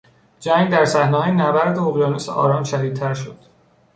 جنگ 0.39 0.69
در 0.71 0.85
صحنههای 0.85 1.31
نبرد 1.31 1.79
اقیانوس 1.79 2.29
آرام 2.29 2.63
شدیدتر 2.63 3.13
شد. 3.13 3.37